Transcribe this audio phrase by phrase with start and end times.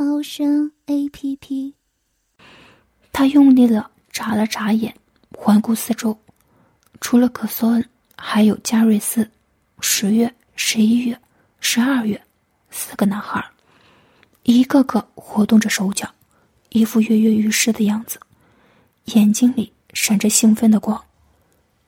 [0.00, 1.74] 猫声 A P P。
[3.12, 4.94] 他用力的眨了眨眼，
[5.36, 6.16] 环顾四周，
[7.00, 7.84] 除了可索恩，
[8.16, 9.28] 还有加瑞斯。
[9.80, 11.20] 十月、十一月、
[11.58, 12.22] 十二月，
[12.70, 13.44] 四个男孩，
[14.44, 16.08] 一个个活动着手脚，
[16.68, 18.20] 一副跃跃欲试的样子，
[19.06, 21.04] 眼睛里闪着兴奋的光。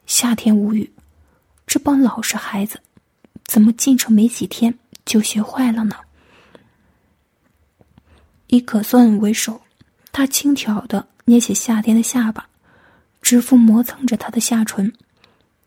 [0.07, 0.93] 夏天无语，
[1.65, 2.80] 这帮老实孩子。
[3.45, 5.95] 怎么进城没几天就学坏了呢？
[8.51, 9.61] 以可算为首，
[10.11, 12.49] 他轻佻的捏起夏天的下巴，
[13.23, 14.93] 指腹磨蹭着他的下唇，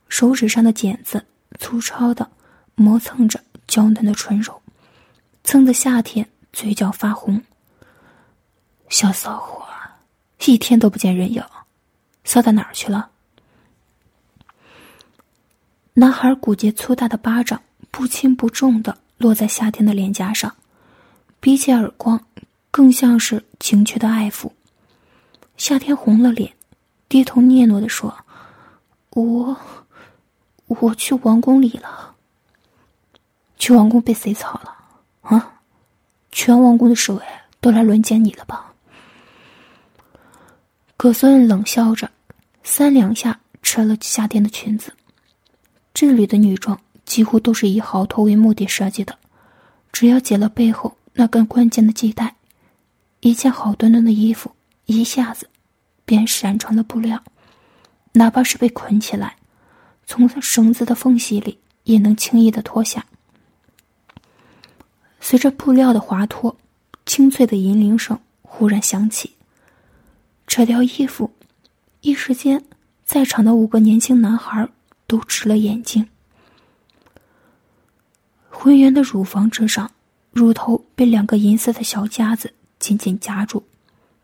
[0.09, 1.25] 手指上的茧子
[1.59, 2.30] 粗糙的
[2.75, 4.61] 磨蹭着娇嫩的唇肉，
[5.44, 7.41] 蹭得夏天嘴角发红。
[8.89, 9.66] 小骚货，
[10.45, 11.41] 一天都不见人影，
[12.25, 13.09] 骚到哪儿去了？
[15.94, 17.61] 男孩骨节粗大的巴掌。
[17.95, 20.55] 不轻不重的落在夏天的脸颊上，
[21.39, 22.19] 比起耳光，
[22.73, 24.49] 更像是情趣的爱抚。
[25.57, 26.52] 夏天红了脸，
[27.07, 28.11] 低头嗫嚅的说
[29.13, 29.55] ：“我，
[30.66, 32.16] 我去王宫里了。
[33.59, 34.75] 去王宫被谁操了？
[35.21, 35.61] 啊？
[36.31, 37.21] 全王宫的侍卫
[37.61, 38.73] 都来轮奸你了吧？”
[40.97, 42.09] 葛森冷笑着，
[42.63, 44.91] 三两下扯了夏天的裙子。
[45.94, 46.79] 这里的女装。
[47.05, 49.19] 几乎都是以好头为目的设计的，
[49.91, 52.33] 只要解了背后那根关键的系带，
[53.23, 54.52] 一件好端端的衣服
[54.85, 55.49] 一下子
[56.03, 57.23] 便闪成了布料，
[58.11, 59.38] 哪怕是被捆起来，
[60.05, 63.06] 从绳子的缝隙里也能轻易的脱下。
[65.22, 66.57] 随着布料的滑脱，
[67.06, 69.34] 清脆的银铃声忽然响起。
[70.45, 71.31] 扯掉衣服，
[72.01, 72.61] 一时间，
[73.05, 74.67] 在场的五个年轻男孩
[75.07, 76.05] 都直了眼睛。
[78.50, 79.90] 浑圆的乳房之上，
[80.34, 83.63] 乳头被两个银色的小夹子紧紧夹住，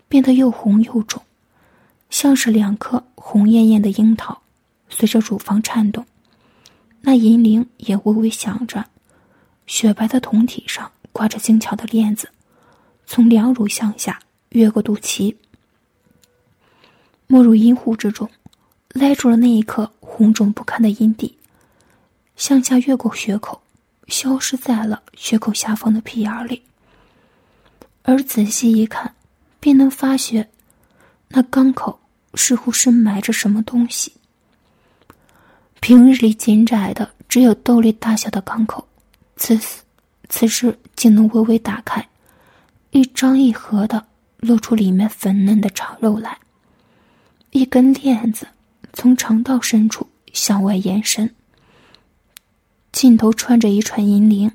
[0.10, 1.22] 变得又红又肿，
[2.10, 4.42] 像是两颗红艳艳的樱桃。
[4.90, 6.06] 随着乳房颤动，
[7.00, 8.86] 那银铃也微微响着。
[9.66, 12.28] 雪白的胴体上挂着精巧的链子，
[13.06, 14.20] 从两乳向下
[14.50, 15.34] 越过肚脐，
[17.28, 18.30] 没入阴户之中，
[18.90, 21.38] 勒住了那一颗红肿不堪的阴蒂，
[22.36, 23.62] 向下越过血口。
[24.10, 26.62] 消失在了血口下方的屁眼里，
[28.04, 29.14] 而仔细一看，
[29.60, 30.50] 便能发觉，
[31.28, 32.00] 那肛口
[32.34, 34.14] 似乎深埋着什么东西。
[35.80, 38.88] 平日里紧窄的只有豆粒大小的肛口，
[39.36, 39.82] 此时
[40.28, 42.08] 此时竟能微微打开，
[42.92, 44.06] 一张一合的
[44.38, 46.38] 露出里面粉嫩的肠肉来。
[47.52, 48.48] 一根链子
[48.94, 51.34] 从肠道深处向外延伸。
[52.92, 54.52] 尽头穿着一串银铃，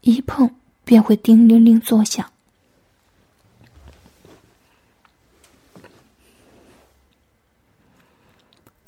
[0.00, 0.50] 一碰
[0.84, 2.28] 便会叮铃铃作响。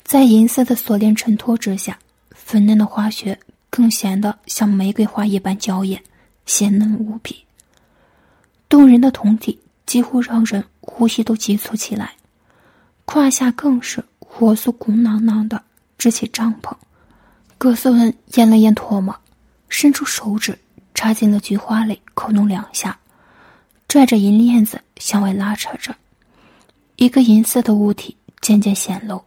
[0.07, 1.99] 在银色的锁链衬托之下，
[2.31, 3.37] 粉嫩的花穴
[3.69, 6.01] 更显得像玫瑰花一般娇艳、
[6.45, 7.43] 鲜嫩无比。
[8.69, 12.13] 动人的酮体几乎让人呼吸都急促起来，
[13.03, 15.61] 胯下更是火速鼓囊囊的
[15.97, 16.73] 支起帐篷。
[17.57, 19.13] 葛斯文咽了咽唾沫，
[19.67, 20.57] 伸出手指
[20.93, 22.97] 插进了菊花里，抠弄两下，
[23.89, 25.93] 拽着银链子向外拉扯着，
[26.95, 29.21] 一个银色的物体渐渐显露。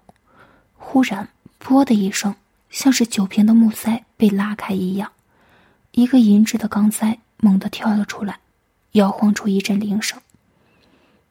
[0.83, 2.35] 忽然，啵的一声，
[2.71, 5.13] 像是酒瓶的木塞被拉开一样，
[5.93, 8.41] 一个银质的钢塞猛地跳了出来，
[8.93, 10.21] 摇晃出一阵铃声。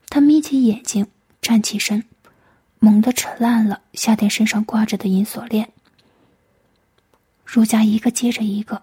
[0.07, 1.07] 他眯起眼睛，
[1.41, 2.05] 站起身，
[2.79, 5.69] 猛地扯烂了夏天身上挂着的银锁链。
[7.43, 8.81] 乳夹一个接着一个，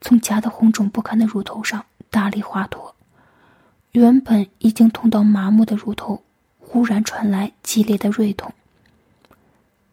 [0.00, 2.94] 从夹得红肿不堪的乳头上大力滑脱，
[3.92, 6.22] 原本已经痛到麻木的乳头，
[6.58, 8.54] 忽然传来激烈的锐痛。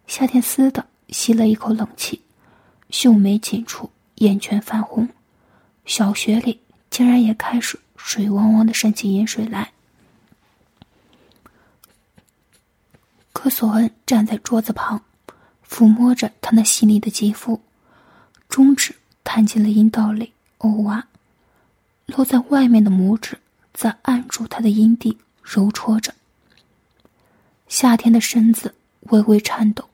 [0.07, 2.21] 夏天嘶的吸了一口冷气，
[2.89, 5.09] 秀眉紧蹙，眼圈泛红，
[5.85, 6.59] 小穴里
[6.89, 9.71] 竟然也开始水汪汪的渗起盐水来。
[13.31, 15.01] 科索恩站在桌子旁，
[15.67, 17.59] 抚摸着他那细腻的肌肤。
[18.47, 21.07] 中指探进了阴道里，哦哇！
[22.05, 23.39] 露在外面的拇指
[23.73, 26.13] 在按住他的阴蒂揉搓着。
[27.67, 28.75] 夏天的身子
[29.09, 29.89] 微微颤抖，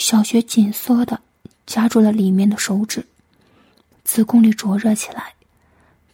[0.00, 1.20] 小穴紧缩的
[1.66, 3.06] 夹住了里面的手指，
[4.02, 5.34] 子宫里灼热起来，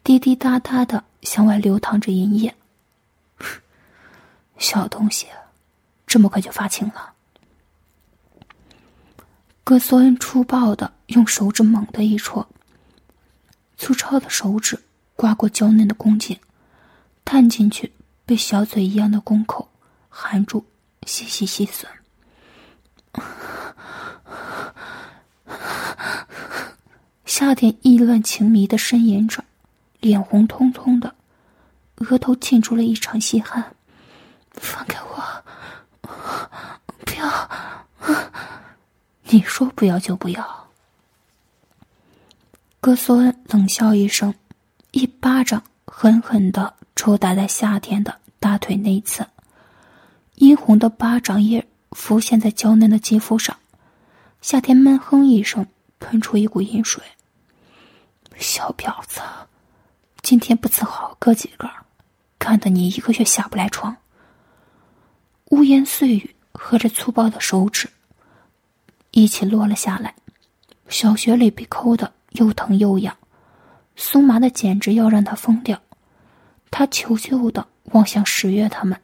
[0.02, 2.52] 滴滴答答的向外流淌着银液。
[4.58, 5.28] 小东西，
[6.04, 7.12] 这么快就发情了？
[9.62, 12.44] 葛索恩粗暴的用手指猛地一戳，
[13.76, 14.82] 粗糙的手指
[15.14, 16.36] 刮过娇嫩的宫颈，
[17.24, 17.92] 探进去，
[18.24, 19.68] 被小嘴一样的宫口
[20.08, 20.64] 含住，
[21.06, 21.86] 细细细吮。
[27.26, 29.44] 夏天意乱情迷的呻吟着，
[30.00, 31.12] 脸红彤彤的，
[31.96, 33.74] 额头沁出了一场细汗。
[34.52, 35.44] 放开我！
[37.04, 37.50] 不要！
[39.24, 40.68] 你说不要就不要。
[42.80, 44.32] 哥索恩冷笑一声，
[44.92, 49.26] 一巴掌狠狠的抽打在夏天的大腿内侧，
[50.36, 53.56] 殷红的巴掌印浮现在娇嫩的肌肤上。
[54.40, 55.66] 夏天闷哼一声，
[55.98, 57.02] 喷出一股阴水。
[58.38, 59.20] 小婊子，
[60.22, 61.68] 今天不伺候哥几个，
[62.38, 63.96] 看得你一个月下不来床。
[65.50, 67.88] 污言碎语和着粗暴的手指
[69.12, 70.14] 一起落了下来，
[70.88, 73.16] 小穴里被抠的又疼又痒，
[73.96, 75.80] 酥麻的简直要让他疯掉。
[76.70, 79.00] 他求救的望向十月他们，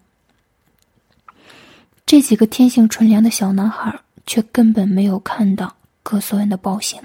[2.05, 7.01] 这几个天性纯良的小男孩却根本没有看到葛索恩的暴行，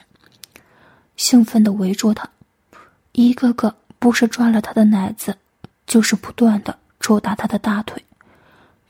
[1.17, 2.29] 兴奋的围住他，
[3.11, 5.35] 一个个不是抓了他的奶子，
[5.85, 8.01] 就是不断的抽打他的大腿。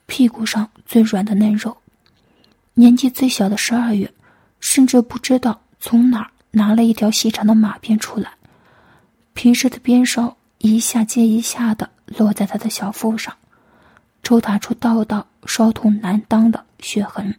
[0.05, 1.75] 屁股上最软的嫩肉，
[2.73, 4.13] 年纪最小的十二月，
[4.59, 8.31] 甚至不知道从哪儿拿了一条细长的马鞭出来，
[9.33, 13.35] 皮质的鞭梢一下接一下的落在他的小腹上，
[14.23, 17.35] 抽打出道道烧痛难当的血痕。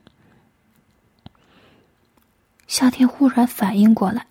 [2.67, 4.27] 夏天忽然反应过来，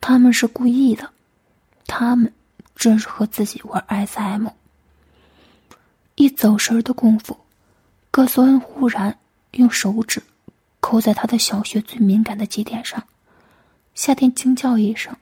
[0.00, 1.10] 他们是故意的，
[1.86, 2.32] 他们
[2.74, 4.48] 这是和自己玩 SM。
[6.14, 7.36] 一走神的功夫。
[8.10, 9.16] 葛索恩忽然
[9.52, 10.20] 用手指
[10.80, 13.04] 抠在他的小穴最敏感的节点上，
[13.94, 15.14] 夏天惊叫一声，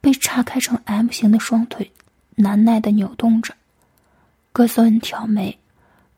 [0.00, 1.92] 被叉开成 M 型的双腿
[2.36, 3.54] 难耐的扭动着。
[4.50, 5.58] 葛索恩挑眉，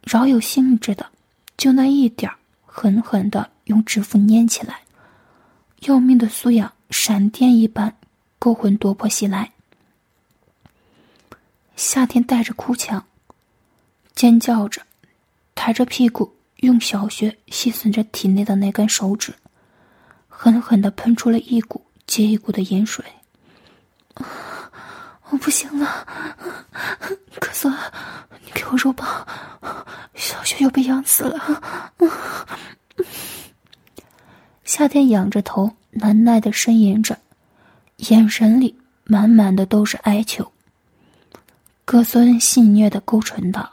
[0.02, 1.06] 饶有兴致的
[1.56, 2.30] 就那一点，
[2.64, 4.80] 狠狠的用指腹捏起来，
[5.80, 7.96] 要命的酥痒闪电一般
[8.38, 9.52] 勾魂夺魄袭来。
[11.76, 13.06] 夏天带着哭腔，
[14.14, 14.82] 尖叫着。
[15.54, 19.34] 抬着屁股，用小穴吸吮着体内的那根手指，
[20.28, 23.04] 狠狠的喷出了一股接一股的盐水。
[25.28, 26.06] 我不行了，
[27.40, 27.70] 可索，
[28.44, 29.26] 你给我肉棒，
[30.14, 31.92] 小穴要被痒死了。
[34.66, 37.16] 夏天仰着头，难耐的呻吟着，
[37.98, 40.50] 眼神里满满的都是哀求。
[41.84, 43.70] 葛索恩戏谑的勾唇道。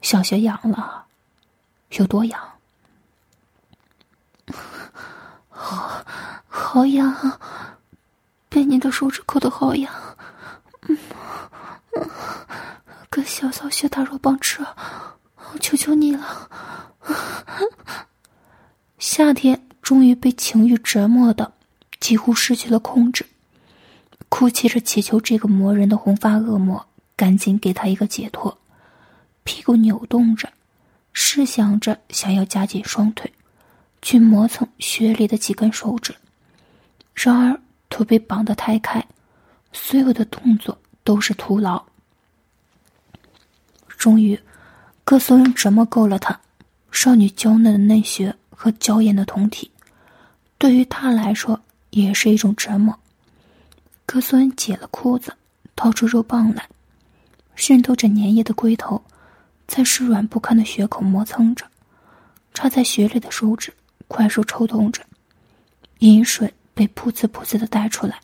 [0.00, 1.04] 小学痒了，
[1.98, 2.40] 有多痒？
[5.50, 6.02] 好，
[6.48, 7.38] 好痒！
[8.48, 9.92] 被你的手指抠的好痒。
[10.88, 10.96] 嗯，
[13.10, 14.64] 给小小穴打肉棒吃，
[15.52, 16.48] 我求求你了。
[18.98, 21.52] 夏天终于被情欲折磨的
[22.00, 23.24] 几乎失去了控制，
[24.28, 28.58] 哭泣着祈求这个磨人的红发恶魔赶紧给他一个解脱。
[29.44, 30.52] 屁股扭动着，
[31.12, 33.32] 试想着想要夹紧双腿，
[34.02, 36.14] 去磨蹭血里的几根手指。
[37.14, 39.04] 然而腿被绑得太开，
[39.72, 41.82] 所有的动作都是徒劳。
[43.86, 44.38] 终于，
[45.04, 46.38] 葛索恩折磨够了他，
[46.90, 49.70] 少女娇嫩的嫩穴和娇艳的酮体，
[50.58, 51.60] 对于他来说
[51.90, 52.98] 也是一种折磨。
[54.04, 55.32] 葛索恩解了裤子，
[55.76, 56.68] 掏出肉棒来，
[57.54, 59.00] 渗透着粘液的龟头。
[59.68, 61.64] 在湿软不堪的血口磨蹭着，
[62.52, 63.72] 插在血里的手指
[64.08, 65.02] 快速抽动着，
[66.00, 68.18] 饮水被噗呲噗呲的带出来。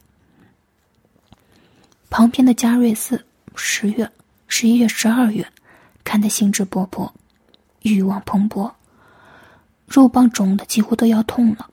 [2.10, 3.24] 旁边的加瑞斯，
[3.54, 4.10] 十月、
[4.48, 5.46] 十一月、十二月，
[6.02, 7.08] 看得兴致勃勃，
[7.82, 8.72] 欲望蓬勃，
[9.86, 11.68] 肉棒肿的几乎都要痛了，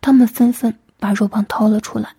[0.00, 2.10] 他们纷纷把肉棒掏了出来，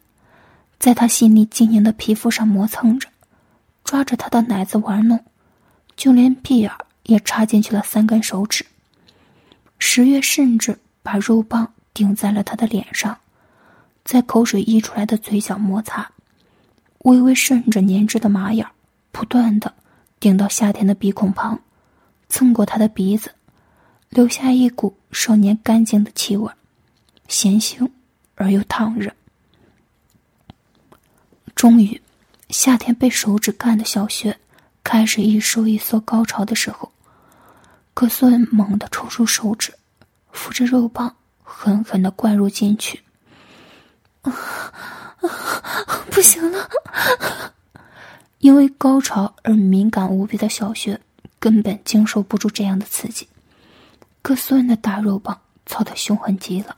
[0.80, 3.10] 在他细腻晶莹的皮肤上磨蹭着，
[3.84, 5.24] 抓着他的奶子玩弄。
[5.96, 6.72] 就连屁眼
[7.04, 8.66] 也插进去了三根手指。
[9.78, 13.16] 十月甚至把肉棒顶在了他的脸上，
[14.04, 16.10] 在口水溢出来的嘴角摩擦，
[17.00, 18.66] 微微渗着粘汁的麻眼
[19.12, 19.72] 不断的
[20.20, 21.60] 顶到夏天的鼻孔旁，
[22.28, 23.32] 蹭过他的鼻子，
[24.14, 26.52] 留下一股少年干净的气味，
[27.28, 27.90] 咸腥
[28.36, 29.12] 而又烫热。
[31.56, 32.00] 终于，
[32.50, 34.38] 夏天被手指干的小穴
[34.84, 36.92] 开始一收一缩高潮的时候，
[37.96, 39.74] 可孙猛地抽出手指，
[40.32, 43.02] 扶着肉棒狠狠的灌入进去。
[46.12, 46.70] 不行了！
[48.40, 51.00] 因为高潮而敏感无比的小穴
[51.40, 53.28] 根本经受不住这样的刺激，
[54.24, 56.78] 葛苏恩的大肉棒操得凶狠极了，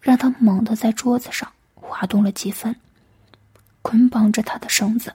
[0.00, 2.74] 让他猛地在桌子上滑动了几分。
[3.82, 5.12] 捆绑着他的绳子，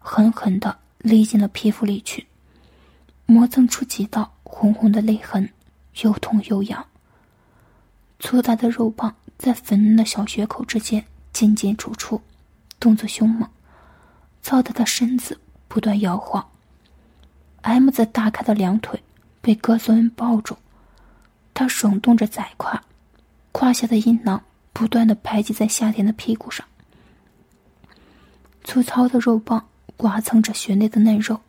[0.00, 2.26] 狠狠的勒进了皮肤里去，
[3.26, 5.48] 磨蹭出几道红红的泪痕，
[6.02, 6.84] 又痛又痒。
[8.18, 12.20] 粗大的肉棒在粉嫩的小穴口之间进进出出，
[12.80, 13.48] 动作凶猛，
[14.42, 15.38] 操得他身子
[15.68, 16.44] 不断摇晃。
[17.60, 19.00] M 字大开的两腿
[19.40, 20.56] 被哥斯恩抱住，
[21.54, 22.80] 他耸动着宰胯，
[23.52, 26.66] 胯下的阴囊不断的排挤在夏天的屁股上。
[28.64, 31.40] 粗糙的肉棒刮蹭着穴内的嫩肉，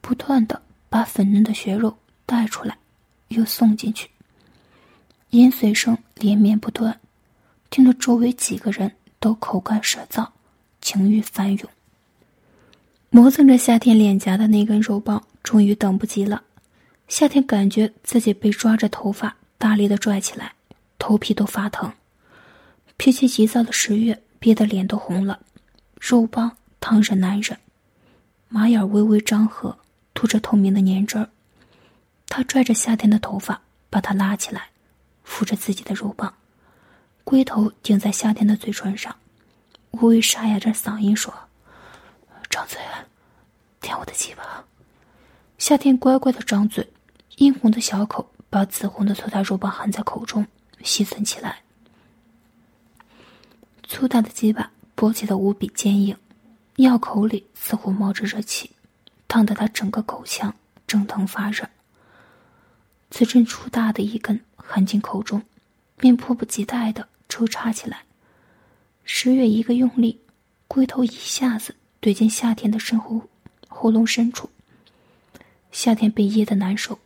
[0.00, 1.96] 不断的把粉嫩的血肉
[2.26, 2.76] 带出来，
[3.28, 4.10] 又送进去。
[5.30, 6.98] 饮水声连绵不断，
[7.70, 10.26] 听得周围几个人都口干舌燥，
[10.80, 11.68] 情欲翻涌。
[13.10, 16.42] 磨蹭着夏天脸颊的那根肉棒终于等不及了，
[17.10, 20.54] 夏天感觉自己被抓着头发大力的拽起来，
[20.96, 21.92] 头皮都发疼。
[22.96, 25.40] 脾气急躁的十月憋得脸都红了。
[26.00, 27.58] 肉棒烫着男人，
[28.48, 29.76] 马眼微微张合，
[30.14, 31.28] 吐着透明的粘汁儿。
[32.28, 34.68] 他拽着夏天的头发，把他拉起来，
[35.24, 36.32] 扶着自己的肉棒，
[37.24, 39.14] 龟头顶在夏天的嘴唇上，
[39.90, 41.34] 微微沙哑着嗓音说
[42.48, 42.78] ：“张嘴，
[43.80, 44.64] 舔我的鸡巴。”
[45.58, 46.88] 夏天乖乖的张嘴，
[47.40, 50.46] 殷红的小口把紫红的粗大肉棒含在口中，
[50.82, 51.62] 吸吮起来。
[53.84, 54.70] 粗大的鸡巴。
[54.94, 56.14] 勃起的无比坚硬，
[56.76, 58.70] 药口里似乎冒着热气，
[59.26, 60.54] 烫得他整个口腔
[60.86, 61.66] 蒸腾发热。
[63.10, 65.42] 此阵粗大的一根含进口中，
[65.96, 68.02] 便迫不及待的抽插起来。
[69.04, 70.20] 十月一个用力，
[70.68, 73.22] 龟头一下子怼进夏天的身后
[73.68, 74.50] 喉咙深处。
[75.72, 76.98] 夏天被噎得难受，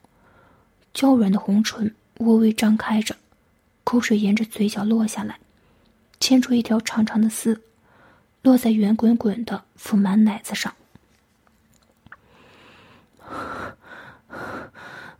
[0.94, 3.14] 娇软的红唇微微张开着，
[3.82, 5.38] 口水沿着嘴角落下来，
[6.20, 7.60] 牵出一条长长的丝。
[8.42, 10.74] 落在圆滚滚的覆满奶子上，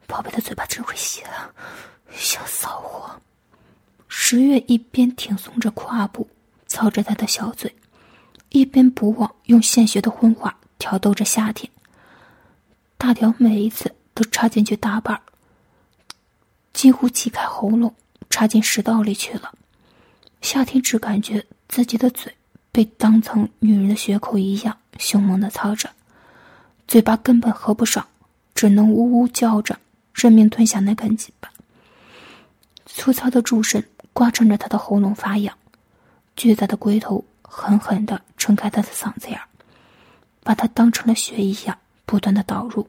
[0.07, 1.51] 宝贝的嘴巴真会吸啊，
[2.11, 3.19] 小骚货！
[4.09, 6.29] 十月一边挺松着胯部，
[6.67, 7.75] 操着他的小嘴，
[8.51, 11.71] 一边不忘用现学的荤话挑逗着夏天。
[12.99, 15.19] 大条每一次都插进去大半
[16.75, 17.95] 几乎挤开喉咙，
[18.29, 19.55] 插进食道里去了。
[20.43, 22.31] 夏天只感觉自己的嘴。
[22.73, 25.89] 被当成女人的血口一样凶猛的操着，
[26.89, 28.05] 嘴巴根本合不上，
[28.53, 29.79] 只能呜呜叫着，
[30.13, 31.49] 认命吞下那根鸡巴。
[32.85, 35.57] 粗糙的柱身刮蹭着他的喉咙发痒，
[36.35, 39.41] 巨大的龟头狠狠地撑开他的嗓子眼，
[40.43, 42.89] 把他当成了血一样不断的导入。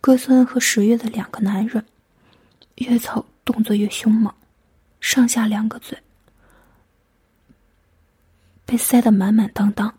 [0.00, 1.84] 哥孙和十月的两个男人，
[2.76, 4.32] 越操动作越凶猛，
[4.98, 5.98] 上下两个嘴。
[8.64, 9.92] 被塞得满满当当，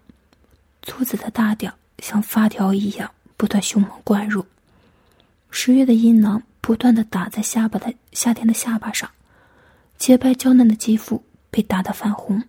[0.82, 4.44] 粗子的大屌像发条一样不断凶猛灌入。
[5.52, 9.08] 十月的阴囊不断的打在下巴的夏天的下巴上，
[10.00, 12.42] 洁白娇嫩的肌肤被打得泛红。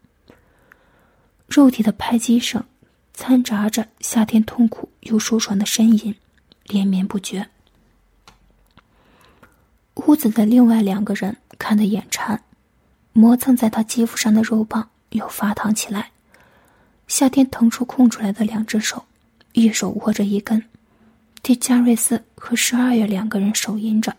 [1.49, 2.65] 肉体的拍击声
[3.13, 6.15] 掺杂着夏天痛苦又舒爽的呻吟，
[6.73, 7.47] 连绵不绝。
[9.95, 12.43] 屋子的另外两个人看得眼馋，
[13.13, 16.11] 磨蹭在他肌肤上的肉棒又发烫起来。
[17.07, 19.05] 夏天腾出空出来的两只手，
[19.53, 20.65] 一手握着一根，
[21.43, 24.17] 替加瑞斯和十二月两个人手淫着。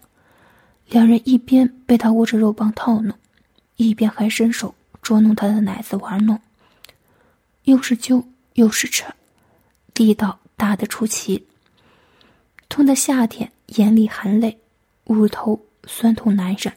[0.89, 3.17] 两人一边被他握着肉棒套弄，
[3.77, 6.39] 一边还伸手捉弄他的奶子玩弄，
[7.63, 9.11] 又是揪又是扯，
[9.95, 11.47] 力道大得出奇。
[12.73, 14.57] 痛的夏天眼里含泪，
[15.05, 16.73] 捂头酸痛难忍。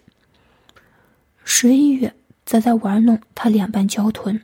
[1.42, 4.38] 十一月则在玩弄他两半娇臀。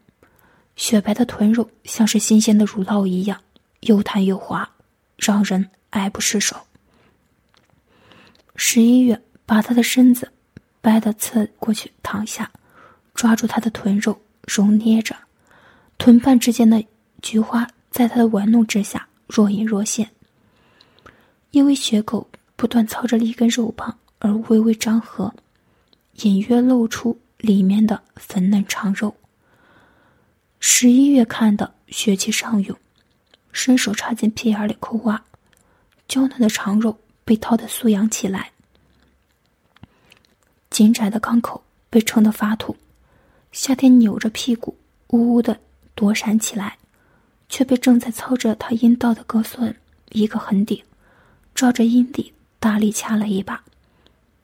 [0.77, 3.39] 雪白的臀肉像是新鲜的乳酪一样，
[3.81, 4.67] 又弹又滑，
[5.19, 6.57] 让人爱不释手。
[8.57, 10.33] 十一月把他的身子
[10.81, 12.51] 掰得侧过去躺下，
[13.13, 15.15] 抓住他的臀肉揉捏着，
[15.99, 16.83] 臀瓣之间的
[17.21, 20.09] 菊花在他的玩弄之下若隐若现。
[21.53, 25.33] 因为血狗不断操着一根肉棒而微微张合，
[26.23, 29.15] 隐约露出里面的粉嫩长肉。
[30.59, 32.77] 十一月看的血气上涌，
[33.53, 35.23] 伸手插进屁眼里抠挖，
[36.09, 38.51] 娇嫩的长肉被掏得酥痒起来，
[40.71, 42.75] 紧窄的肛口被撑得发土。
[43.51, 44.75] 夏天扭着屁股，
[45.09, 45.61] 呜呜的
[45.95, 46.79] 躲闪起来，
[47.51, 49.75] 却被正在操着他阴道的哥孙
[50.13, 50.83] 一个狠顶，
[51.63, 53.63] 照着阴蒂大力掐了一把，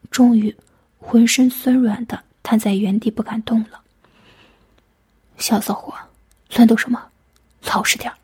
[0.08, 0.54] 终于
[1.00, 3.80] 浑身酸软的瘫在原地不敢动了。
[5.36, 5.92] 小骚货，
[6.54, 7.04] 乱动什么？
[7.64, 8.16] 老实点儿！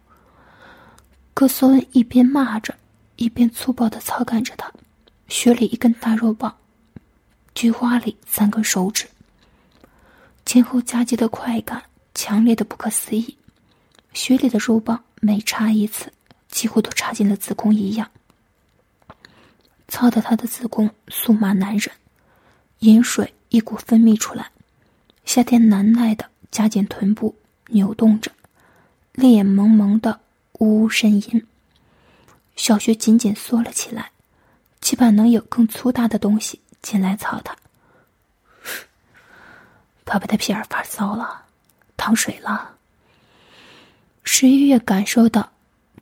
[1.34, 2.72] 哥苏恩一边骂着，
[3.16, 4.72] 一边粗暴的操干着他，
[5.26, 6.56] 血里一根大肉棒，
[7.52, 9.08] 菊花里三根手指。
[10.46, 11.82] 前后夹击的快感，
[12.14, 13.36] 强烈的不可思议。
[14.12, 16.12] 血里的肉棒每插一次，
[16.46, 18.08] 几乎都插进了子宫一样。
[19.88, 21.90] 操得他的子宫酥麻难忍，
[22.80, 24.50] 饮水一股分泌出来。
[25.24, 27.34] 夏天难耐的夹紧臀部，
[27.68, 28.30] 扭动着，
[29.12, 30.20] 泪眼蒙蒙的
[30.58, 31.46] 呜呜呻吟。
[32.56, 34.10] 小穴紧紧缩了起来，
[34.80, 37.56] 期盼能有更粗大的东西进来操他。
[40.04, 41.44] 爸爸的屁眼发骚了，
[41.96, 42.76] 淌水了。
[44.22, 45.52] 十一月感受到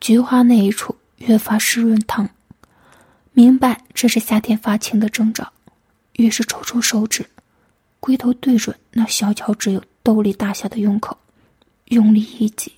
[0.00, 2.28] 菊花那一处越发湿润烫，
[3.32, 5.52] 明白这是夏天发情的征兆，
[6.14, 7.24] 于是抽出手指，
[8.00, 11.16] 龟头对准那小巧只有豆粒大小的用口，
[11.86, 12.72] 用力一挤，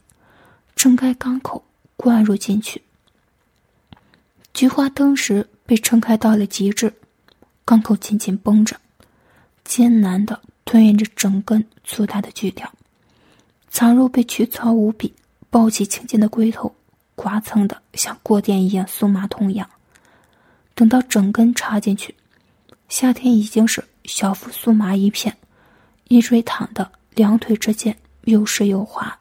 [0.77, 1.65] 撑开肛口，
[1.97, 2.83] 灌入进去。
[4.53, 6.93] 菊花当时被撑开到了极致，
[7.67, 8.77] 肛口紧紧绷着，
[9.65, 10.41] 艰难的。
[10.67, 12.73] 吞咽着整根粗大的锯条，
[13.69, 15.13] 藏肉被曲糙无比，
[15.51, 16.75] 抱起青筋的龟头，
[17.15, 19.69] 刮蹭的像过电一样酥麻痛痒。
[20.75, 22.15] 等到整根插进去，
[22.89, 25.37] 夏天已经是小腹酥麻一片，
[26.09, 29.17] 一椎躺的两腿之间又湿又滑，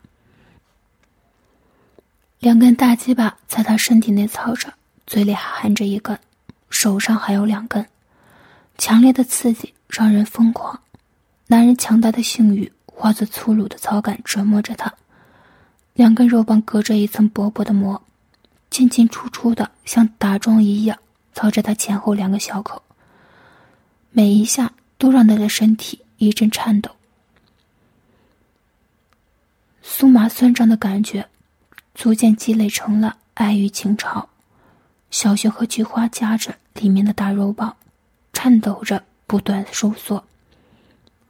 [2.40, 4.74] 两根大鸡巴在他身体内操着，
[5.06, 6.18] 嘴里还含着一根，
[6.70, 7.86] 手上还有两根，
[8.78, 10.80] 强烈的刺激让人疯狂。
[11.48, 14.92] 男人强大的性欲化作粗鲁的操感折磨着他，
[15.94, 18.02] 两根肉棒隔着一层薄薄的膜，
[18.72, 20.98] 进进出出的像打桩一样
[21.34, 22.82] 操着他前后两个小口，
[24.12, 26.92] 每一下都让他的身体一阵颤抖，
[29.84, 31.28] 酥麻酸胀的感觉
[31.94, 34.30] 逐渐积累成了爱与情潮，
[35.12, 37.76] 小穴和菊花夹着里面的大肉棒，
[38.32, 40.24] 颤抖着不断收缩。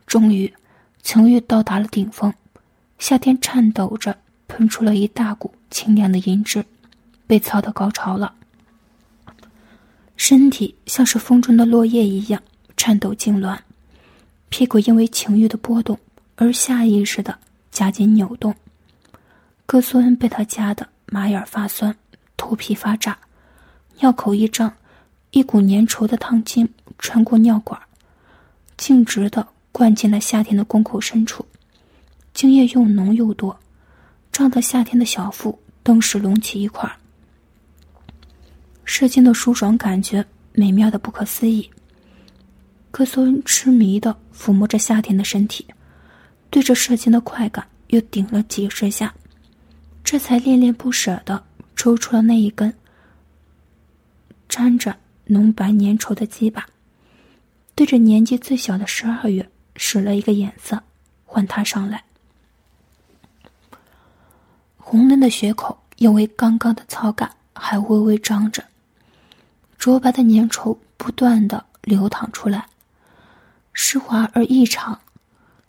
[0.06, 0.54] 终于，
[1.02, 2.34] 情欲到达了顶峰。
[3.00, 6.64] 夏天颤抖着喷出了一大股清凉的银汁，
[7.26, 8.34] 被操到高潮了。
[10.26, 12.42] 身体像是风中的落叶一样
[12.78, 13.60] 颤抖痉挛，
[14.48, 16.00] 屁股因为情欲的波动
[16.38, 17.38] 而下意识的
[17.72, 18.56] 夹紧扭动。
[19.66, 21.94] 哥苏恩被他夹得马眼发酸，
[22.38, 23.18] 头皮发炸，
[24.00, 24.74] 尿口一张，
[25.32, 27.78] 一股粘稠的烫精穿过尿管，
[28.78, 29.46] 径直的。
[29.74, 31.46] 灌进了夏天的宫口深处，
[32.34, 33.60] 精液又浓又多，
[34.32, 36.90] 胀得夏天的小腹顿时隆起一块。
[38.86, 41.70] 射精的舒爽感觉美妙的不可思议。
[42.92, 45.66] 科索恩痴迷的抚摸着夏天的身体，
[46.50, 49.14] 对着射精的快感又顶了几十下，
[50.04, 51.44] 这才恋恋不舍的
[51.76, 52.74] 抽出了那一根
[54.48, 56.66] 沾着浓白粘稠的鸡巴，
[57.76, 59.50] 对着年纪最小的十二月。
[59.76, 60.80] 使了一个眼色，
[61.26, 62.04] 唤他上来。
[64.78, 68.64] 红嫩的血口因为刚刚的操感还微微张着，
[69.84, 72.68] 浊白的粘稠不断的流淌出来，
[73.74, 74.98] 湿滑而异常。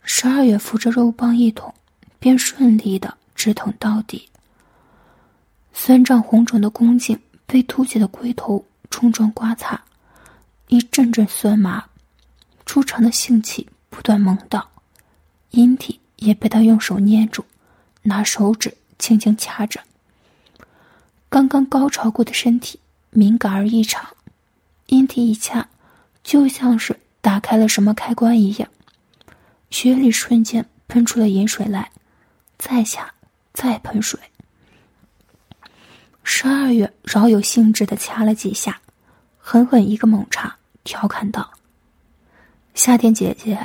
[0.03, 1.73] 十二月扶着肉棒一捅，
[2.17, 4.29] 便顺利的直捅到底。
[5.73, 9.83] 酸胀红肿的宫颈被凸起的龟头冲撞刮擦，
[10.69, 11.83] 一阵阵酸麻，
[12.65, 13.67] 出场的性气。
[13.89, 14.65] 不断萌到，
[15.49, 17.43] 阴蒂也被他用手捏住，
[18.03, 19.81] 拿手指轻轻掐着。
[21.27, 22.79] 刚刚高潮过的身体
[23.15, 24.05] 敏感而异常，
[24.87, 25.65] 阴蒂一掐，
[26.21, 28.67] 就像是打开了什么开关一样，
[29.69, 31.89] 血里瞬间喷出了盐水来，
[32.57, 33.09] 再掐，
[33.53, 34.19] 再喷水。
[36.25, 38.81] 十二月饶有兴致的掐了几下，
[39.37, 41.49] 狠狠一个猛插，调侃道
[42.75, 43.57] ：“夏天姐姐。”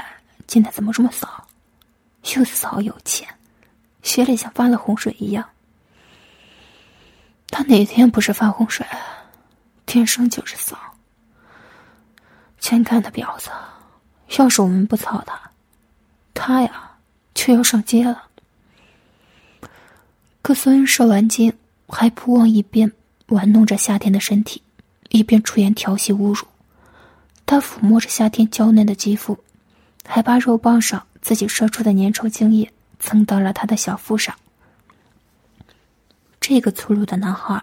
[0.46, 1.28] 今天怎么这么骚？
[2.36, 3.26] 又骚又欠，
[4.02, 5.48] 血里像发了洪水一样。
[7.48, 8.86] 他哪天不是发洪水？
[9.90, 10.78] 天生就是骚。
[12.60, 13.50] 欠干的婊子，
[14.38, 15.50] 要是我们不操他，
[16.32, 16.92] 他呀
[17.34, 18.28] 就要上街了。
[20.42, 21.52] 可孙恩射完精，
[21.88, 22.92] 还不忘一边
[23.30, 24.62] 玩弄着夏天的身体，
[25.08, 26.46] 一边出言调戏侮辱。
[27.44, 29.36] 他抚摸着夏天娇嫩的肌肤，
[30.06, 34.32] 还把肉棒上自己射出的粘稠精液蹭到了他的小腹上。
[36.40, 37.60] 这个粗鲁的男孩，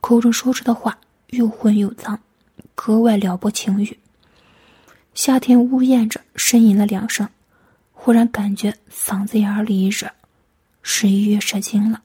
[0.00, 0.98] 口中说出的话
[1.32, 2.18] 又混又脏，
[2.74, 3.98] 格外撩拨情欲。
[5.14, 7.26] 夏天呜咽着呻吟了两声，
[7.92, 10.10] 忽然感觉嗓子眼里一热，
[10.82, 12.02] 十一月射精了。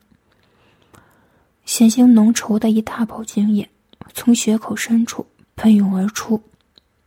[1.66, 3.68] 鲜腥浓稠的一大泡精液
[4.14, 6.42] 从血口深处喷涌而出，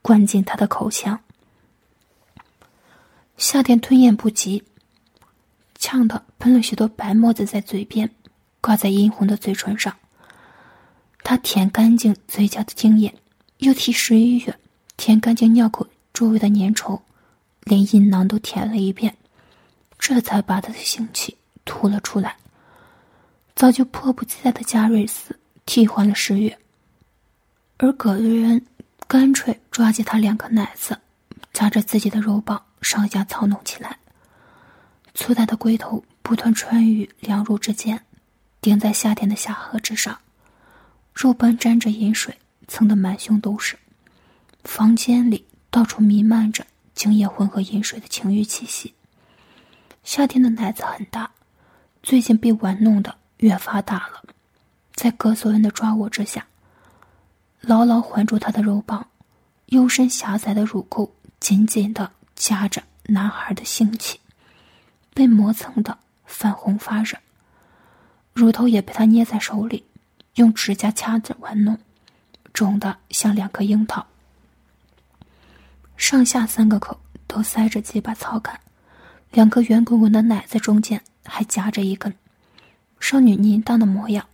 [0.04, 1.20] 灌进他的口腔。
[3.36, 4.64] 夏天吞咽不及，
[5.80, 8.08] 呛得喷了许多白沫子在嘴边。
[8.62, 9.98] 挂在殷红的嘴唇上，
[11.24, 13.14] 他舔干净嘴角的精液，
[13.60, 14.60] 又替十一月
[14.98, 17.00] 舔干净尿口周围的粘稠，
[17.64, 19.16] 连阴囊都舔了一遍，
[19.98, 22.36] 这才把他的性气吐了出来。
[23.56, 26.58] 早就迫不及待的加瑞斯替换了十月，
[27.78, 28.66] 而葛瑞恩
[29.08, 30.98] 干脆抓起他两颗奶子，
[31.54, 33.98] 夹着自己的肉棒上下操弄起来，
[35.14, 38.02] 粗大的龟头不断穿于两乳之间。
[38.62, 40.18] 顶在夏天的下颌之上，
[41.14, 43.78] 肉斑沾着饮水，蹭得满胸都是。
[44.64, 48.94] 房间里到处弥漫着精液混合饮水的情欲气息。
[50.04, 51.30] 夏天的奶子很大，
[52.02, 54.24] 最近被玩弄的越发大了，
[54.94, 56.46] 在格索恩的抓握之下，
[57.60, 59.08] 牢牢环住他的肉棒，
[59.68, 64.20] 幽深狭窄的乳沟紧紧的夹着男孩的性器，
[65.14, 67.18] 被磨蹭的泛红发热。
[68.34, 69.84] 乳头也被他捏在手里，
[70.42, 71.78] 用指甲掐着玩弄，
[72.52, 74.04] 肿的像两颗樱桃。
[75.96, 78.60] 上下三个口都塞着几把草杆，
[79.30, 82.12] 两颗圆滚滚的奶子中间还夹着一根。
[83.00, 84.28] 少女淫荡的模样，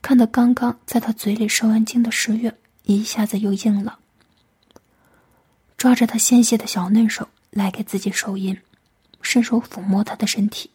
[0.00, 3.98] 看得刚刚在他嘴里受完惊的十月一下子又硬了。
[5.76, 8.56] 抓着他纤细的小嫩手来给自己手淫，
[9.20, 10.70] 伸手抚摸他的身体，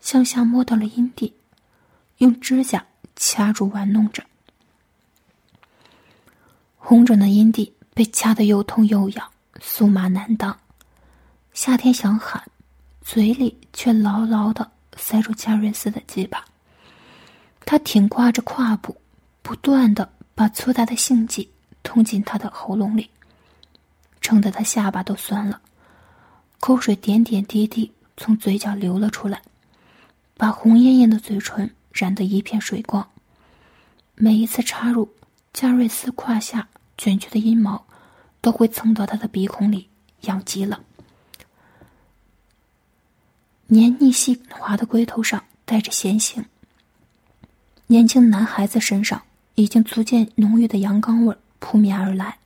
[0.00, 1.34] 向下摸到了阴蒂。
[2.18, 4.22] 用指甲掐住玩弄着，
[6.76, 10.56] 红肿的阴蒂被掐得又痛又痒，酥麻难当。
[11.54, 12.42] 夏天想喊，
[13.00, 16.44] 嘴里却牢牢的塞住加瑞斯的鸡巴。
[17.64, 18.94] 他挺挂着胯部，
[19.42, 21.50] 不断的把粗大的性器
[21.82, 23.08] 捅进他的喉咙里，
[24.20, 25.60] 撑得他下巴都酸了，
[26.60, 29.40] 口水点点滴滴从嘴角流了出来，
[30.36, 31.68] 把红艳艳的嘴唇。
[31.96, 33.10] 染得一片水光。
[34.14, 35.12] 每一次插入
[35.52, 37.86] 加瑞斯胯下卷曲的阴毛，
[38.40, 39.88] 都会蹭到他的鼻孔里，
[40.20, 40.80] 痒极了。
[43.66, 46.44] 黏腻细滑的龟头上带着咸腥。
[47.86, 49.22] 年轻男孩子身上
[49.54, 52.38] 已经逐渐浓郁的阳刚味扑面而来。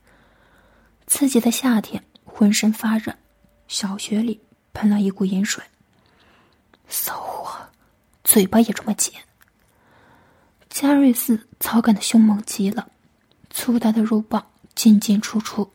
[1.07, 3.15] 刺激的夏天，浑身发热，
[3.69, 4.41] 小穴里
[4.73, 5.63] 喷了一股淫水。
[6.89, 7.69] 骚货，
[8.25, 9.13] 嘴巴也这么尖。
[10.71, 12.89] 加瑞斯操干的凶猛极了，
[13.51, 15.69] 粗大的肉棒进进出出，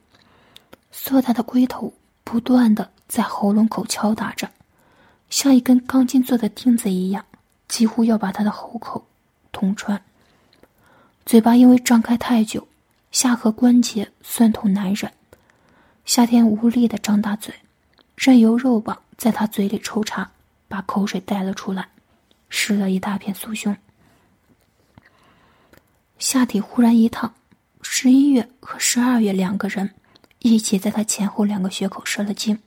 [0.90, 1.92] 硕大的龟头
[2.24, 4.50] 不断的在喉咙口敲打着，
[5.28, 7.24] 像一根钢筋做的钉子一样，
[7.68, 9.06] 几乎要把他的喉口
[9.52, 10.02] 捅穿。
[11.26, 12.66] 嘴巴因为张开太久，
[13.12, 15.12] 下颌关节酸痛难忍，
[16.06, 17.54] 夏天无力的张大嘴，
[18.16, 20.30] 任由肉棒在他嘴里抽插，
[20.68, 21.86] 把口水带了出来，
[22.48, 23.76] 湿了一大片酥胸。
[26.18, 27.34] 下体忽然一烫，
[27.82, 29.94] 十一月和十二月两个人
[30.38, 32.58] 一起在他前后两个穴口射了精。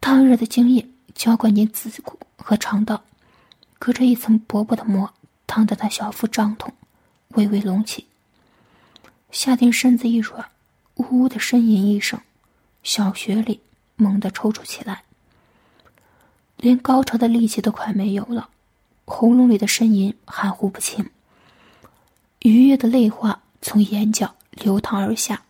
[0.00, 3.04] 烫热的精液浇灌进子骨和肠道，
[3.78, 5.12] 隔着一层薄薄的膜，
[5.46, 6.72] 烫得他小腹胀痛，
[7.30, 8.06] 微微隆起。
[9.30, 10.48] 夏天身子一软，
[10.94, 12.18] 呜呜的呻吟一声，
[12.82, 13.60] 小穴里
[13.96, 15.04] 猛地抽搐起来，
[16.56, 18.48] 连高潮的力气都快没有了，
[19.04, 21.10] 喉咙里的呻吟含糊不清。
[22.44, 25.42] 愉悦的泪花从眼角流淌而下。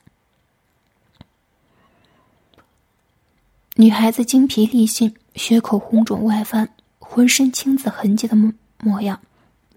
[3.75, 6.69] 女孩子精疲力尽，血口红肿外翻，
[7.01, 9.21] 浑身青紫痕迹的模模样，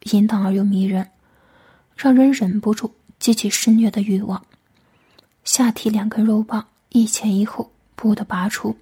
[0.04, 1.10] 淫荡而又迷人，
[1.96, 4.46] 让人忍不住激起施虐的欲望。
[5.44, 8.78] 下体两根肉棒一前一后，不得拔出，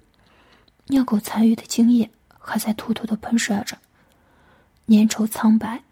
[0.88, 3.78] 尿口残余的精液还在突突的喷射着，
[4.88, 5.82] 粘稠苍白。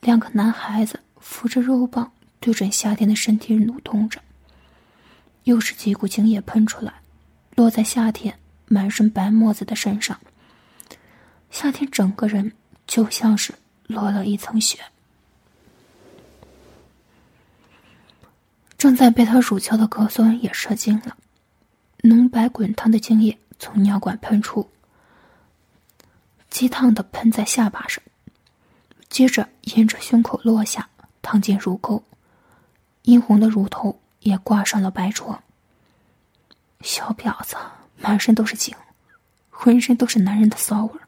[0.00, 4.20] 两个男孩子扶着肉棒，对准夏天的身体蠕动着。
[5.44, 6.92] 又是几股精液喷出来，
[7.56, 10.20] 落在夏天满身白沫子的身上。
[11.50, 12.52] 夏天整个人
[12.86, 13.54] 就像是
[13.86, 14.78] 落了一层雪。
[18.76, 21.16] 正在被他乳敲的格索恩也射精了，
[22.02, 24.68] 浓白滚烫的精液从尿管喷出，
[26.50, 28.02] 激烫的喷在下巴上，
[29.08, 30.86] 接着沿着胸口落下，
[31.24, 32.04] 烫进乳沟，
[33.02, 35.42] 殷红的乳头也挂上了白戳。
[36.82, 37.56] 小婊子
[37.96, 38.76] 满身都是精，
[39.48, 41.00] 浑身都是男人的骚味儿。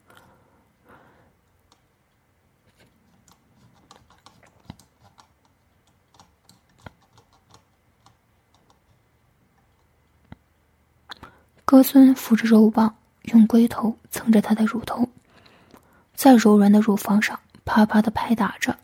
[11.63, 15.07] 哥孙扶着肉棒，用龟头蹭着他的乳头，
[16.15, 18.76] 在柔软的乳房上啪啪的拍打着，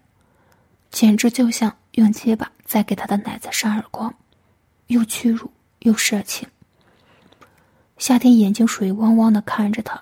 [0.94, 4.14] 简直就像用结巴在给他的奶子扇耳光，
[4.88, 6.48] 又屈辱又色情。
[7.98, 10.00] 夏天眼睛水汪汪的看着他，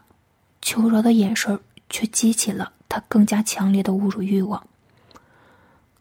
[0.62, 1.58] 求饶的眼神
[1.89, 4.62] 却激起了他更加强烈的侮辱欲望。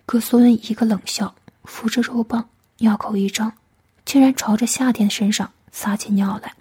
[0.04, 3.52] 哥孙一个冷笑，扶着肉棒，尿口一张，
[4.04, 6.52] 竟然朝着夏天身上撒起尿来。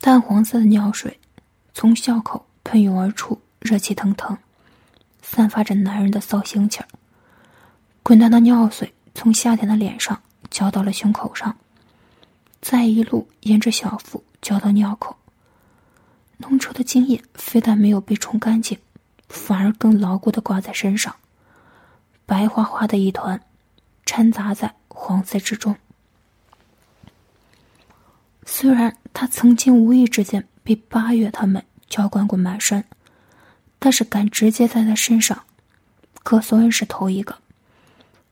[0.00, 1.20] 淡黄色的尿水
[1.72, 4.36] 从笑口喷涌而出，热气腾腾，
[5.28, 6.86] 散发着男人的骚腥气儿。
[8.02, 11.56] 滚烫的尿水从夏天的脸上浇到了胸口上，
[12.60, 15.16] 再一路沿着小腹浇到尿口。
[16.38, 18.78] 浓稠的精液非但没有被冲干净，
[19.28, 21.14] 反而更牢固的挂在身上，
[22.24, 23.40] 白花花的一团，
[24.04, 25.74] 掺杂在黄色之中。
[28.44, 32.84] 虽然他曾经无意之间被八月他们浇灌过满身，
[33.78, 35.44] 但是敢直接在他身上，
[36.22, 37.38] 可索恩是头一个。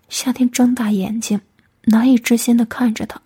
[0.08, 1.40] 夏天睁大眼睛，
[1.84, 3.20] 难以置信的看着他，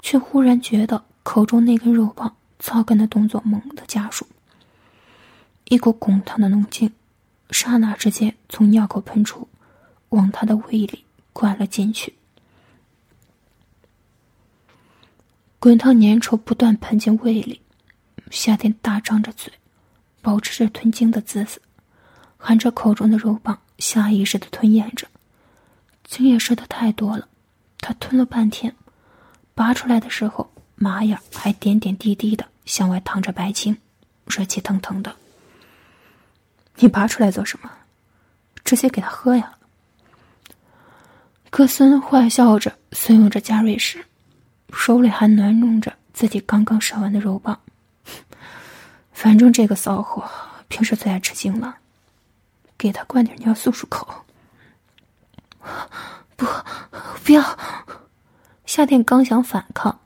[0.00, 4.26] 却忽然觉得口中那根肉棒操干的动作猛地加速，
[5.64, 6.92] 一股滚烫的浓精，
[7.50, 9.48] 刹那之间从尿口喷出，
[10.10, 12.14] 往他的胃里灌了进去。
[15.58, 17.60] 滚烫粘稠不断喷进胃里，
[18.30, 19.52] 夏天大张着嘴，
[20.20, 21.60] 保持着吞精的姿势，
[22.36, 25.06] 含着口中的肉棒，下意识的吞咽着。
[26.04, 27.28] 精液射的太多了，
[27.78, 28.74] 他吞了半天，
[29.54, 33.76] 拔出来的时候，麻眼还点点滴滴的向外淌着白精，
[34.26, 35.14] 热气腾腾的。
[36.76, 37.70] 你拔出来做什么？
[38.64, 39.54] 直接给他喝呀！
[41.50, 44.04] 格森坏笑着怂恿着加瑞时。
[44.70, 47.58] 手里还暖弄着自己刚刚烧完的肉棒，
[49.18, 50.30] 反正这个骚货
[50.68, 51.74] 平时最爱吃惊了，
[52.78, 54.06] 给他灌点尿漱漱口。
[56.36, 56.46] 不，
[57.24, 57.58] 不要！
[58.64, 59.98] 夏天刚想反抗，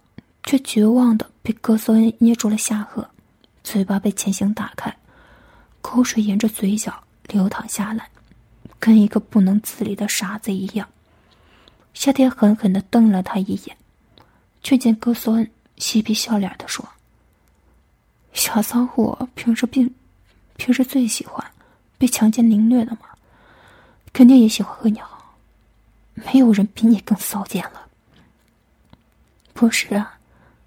[0.44, 3.06] 却绝望的被格索恩捏住了下颌，
[3.62, 4.96] 嘴巴被强行打开，
[5.82, 8.08] 口水沿着嘴角流淌下来，
[8.78, 10.88] 跟一个不能自理的傻子一样。
[11.92, 13.76] 夏天狠狠的瞪了他一眼。
[14.62, 16.88] 却见格索恩嬉皮笑脸的说
[18.32, 19.92] ：“小骚货平时并
[20.56, 21.44] 平时最喜欢
[21.98, 23.00] 被强奸凌虐的嘛，
[24.12, 25.06] 肯定也喜欢喝尿。
[26.14, 27.86] 没有人比你更骚贱了。
[29.52, 30.18] 不是啊，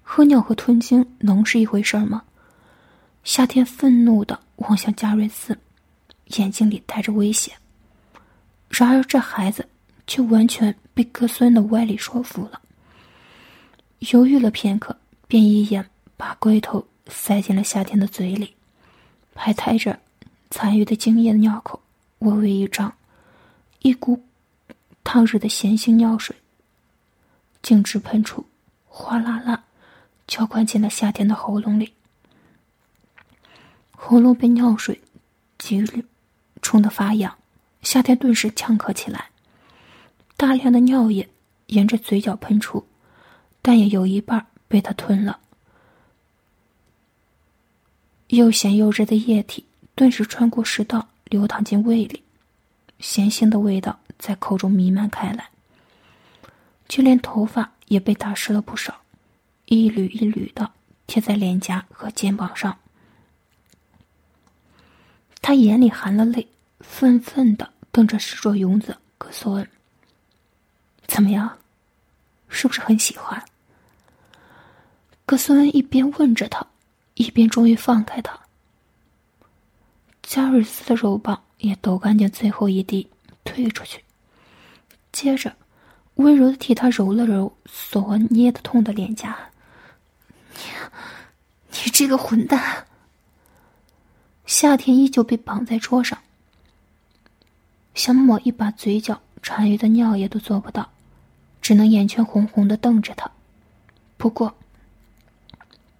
[0.02, 2.22] 喝尿和吞精能是一回事吗？”
[3.24, 5.58] 夏天愤怒的望向加瑞斯，
[6.38, 7.52] 眼睛里带着威胁。
[8.68, 9.68] 然而这孩子
[10.06, 12.60] 却完全被哥斯恩的歪理说服了。
[13.98, 15.84] 犹豫了片刻，便一眼
[16.16, 18.54] 把龟头塞进了夏天的嘴里，
[19.34, 19.98] 还抬着
[20.50, 21.80] 残余的精液的尿口
[22.20, 22.92] 微微一张，
[23.80, 24.22] 一股
[25.04, 26.34] 烫热的咸腥尿水
[27.62, 28.46] 径直喷出，
[28.86, 29.64] 哗啦啦
[30.26, 31.92] 浇灌进了夏天的喉咙里。
[33.92, 35.00] 喉咙被尿水
[35.58, 35.84] 激
[36.60, 37.36] 冲得发痒，
[37.82, 39.30] 夏天顿时呛咳起来，
[40.36, 41.28] 大量的尿液
[41.66, 42.86] 沿着嘴角喷出。
[43.62, 45.40] 但也有一半被他吞了，
[48.28, 52.22] 又咸又热的液体顿时穿过食道流淌进胃里，
[52.98, 55.48] 咸腥的味道在口中弥漫开来，
[56.88, 59.02] 就连头发也被打湿了不少，
[59.66, 60.70] 一缕一缕的
[61.06, 62.76] 贴在脸颊和肩膀上。
[65.40, 66.48] 他眼里含了泪，
[66.80, 69.70] 愤愤的瞪着石卓勇子格索恩
[71.06, 71.58] ：“怎么样，
[72.48, 73.40] 是不是很喜欢？”
[75.24, 76.66] 格孙恩一边问着他，
[77.16, 78.38] 一边终于放开他。
[80.22, 83.08] 加瑞斯的肉棒也抖干净最后一滴，
[83.44, 84.02] 退出去，
[85.12, 85.54] 接着
[86.14, 89.36] 温柔的替他揉了揉索捏的痛的脸颊。
[90.54, 90.60] 你，
[91.70, 92.86] 你这个混蛋！
[94.46, 96.18] 夏天依旧被绑在桌上，
[97.94, 100.88] 想抹一把嘴角残余的尿液都做不到，
[101.60, 103.30] 只能眼圈红红的瞪着他。
[104.16, 104.56] 不过，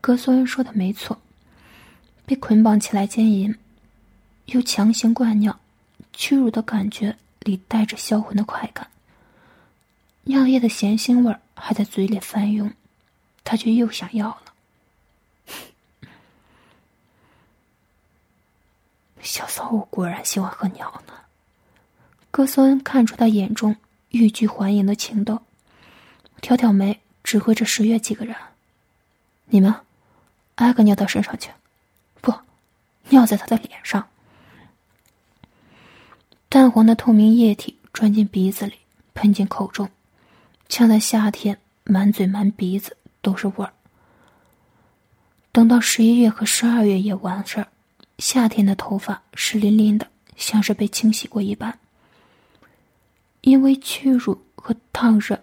[0.06, 1.20] 格索恩说的没错，
[2.24, 3.52] 被捆绑起来奸淫。
[4.44, 5.58] 又强行灌尿，
[6.12, 8.88] 屈辱的感觉里带着销魂的快感。
[10.22, 12.72] 尿液的咸腥味还在嘴里翻涌，
[13.42, 14.42] 他却又想要了。
[19.22, 21.14] 小骚货果然喜欢喝尿呢。
[22.30, 23.74] 格索恩看出他眼中
[24.10, 25.42] 欲拒还迎的情窦，
[26.40, 28.36] 挑挑眉，指挥着十月几个人
[29.50, 29.74] ：“你们，
[30.56, 31.50] 挨个尿到身上去，
[32.20, 32.34] 不，
[33.08, 34.06] 尿在他的脸上。”
[36.48, 38.74] 淡黄的透明液体钻进鼻子里，
[39.14, 39.88] 喷进口中，
[40.68, 43.72] 呛得夏天满嘴满鼻子都是味儿。
[45.52, 47.68] 等到十一月和十二月也完事儿，
[48.18, 51.78] 夏天的头发湿淋淋的，像是被清洗过一般。
[53.42, 55.38] 因为屈辱和烫热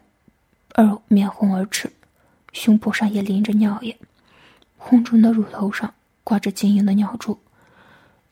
[0.73, 1.91] 而面红耳赤，
[2.51, 3.97] 胸部上也淋着尿液，
[4.85, 5.93] 红肿的乳头上
[6.25, 7.39] 挂着晶莹的尿珠，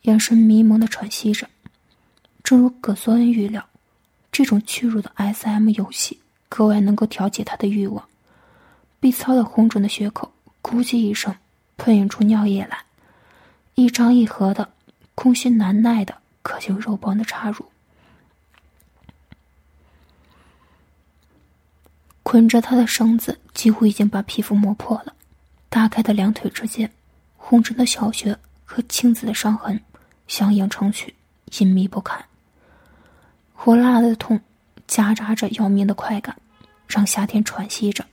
[0.02, 1.48] 眼神迷蒙的喘息着。
[2.44, 3.66] 正如葛索恩预料，
[4.30, 8.06] 这种屈辱的 S.M 游戏格外能够挑起他的欲望。
[9.00, 10.30] 被操的红肿的血口
[10.62, 11.34] 咕叽一声，
[11.78, 12.84] 喷涌出尿液来，
[13.74, 14.74] 一张一合的，
[15.14, 17.64] 空虚难耐的渴求肉棒的插入。
[22.22, 25.14] 捆着他的绳子几乎已经把皮肤磨破了，
[25.72, 26.92] 大开的两腿之间，
[27.34, 29.80] 红肿的小穴和青紫的伤痕
[30.28, 31.14] 相映成趣，
[31.60, 32.22] 隐秘不堪。
[33.54, 34.38] 火辣辣的痛，
[34.86, 36.36] 夹杂着要命的快感，
[36.86, 38.04] 让夏天喘息着，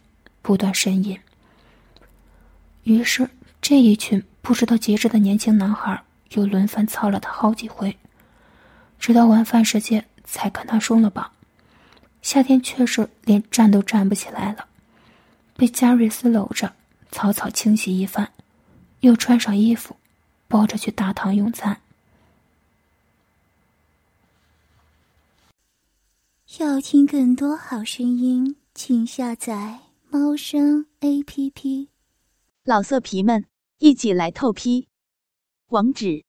[0.41, 1.19] 不断呻吟。
[2.83, 3.29] 于是，
[3.61, 7.93] 这一群不知道节制的年轻男孩又轮番操了他好几回，
[8.99, 11.29] 直到晚饭时间才看他松了绑。
[12.21, 14.65] 夏天确实连站都站不起来了，
[15.57, 16.71] 被加瑞斯搂着，
[17.11, 18.29] 草草清洗一番，
[19.01, 19.97] 又穿上衣服，
[20.47, 21.81] 抱着去大堂用餐。
[26.59, 31.89] 要听更多好声音，请下载猫声 A P P。
[32.63, 33.45] 老色皮们，
[33.77, 34.87] 一起来透批！
[35.67, 36.25] 网址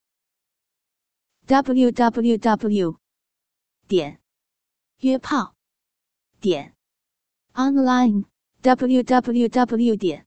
[1.47, 2.97] ：w w w
[3.89, 4.21] 点
[5.01, 5.55] 约炮
[6.41, 6.75] 点
[7.55, 8.25] online
[8.63, 10.27] w w w 点